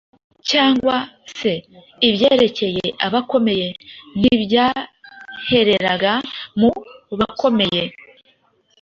[0.49, 0.95] cyangwa
[1.37, 1.51] se
[2.07, 3.67] ibyerekeye abakomeye
[4.19, 6.13] ,ntibyahereraga
[6.59, 6.71] mu
[7.19, 7.83] bakomeye.